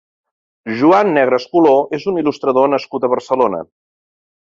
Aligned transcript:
Joan 0.77 1.11
Negrescolor 1.17 1.93
és 1.97 2.07
un 2.13 2.17
il·lustrador 2.21 2.71
nascut 2.75 3.07
a 3.09 3.13
Barcelona. 3.13 3.61